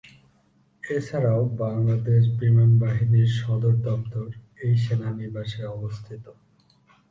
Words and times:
এছাড়াও 0.83 1.41
বাংলাদেশ 1.63 2.21
বিমান 2.39 2.71
বাহিনীর 2.79 3.29
সদর 3.39 3.75
দপ্তর 3.87 4.27
এই 4.63 4.73
সেনানিবাসে 4.77 5.61
অবস্থিত। 5.75 6.25